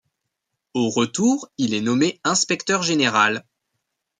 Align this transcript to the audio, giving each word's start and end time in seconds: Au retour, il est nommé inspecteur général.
Au 0.73 0.89
retour, 0.89 1.51
il 1.59 1.75
est 1.75 1.81
nommé 1.81 2.19
inspecteur 2.23 2.81
général. 2.81 3.45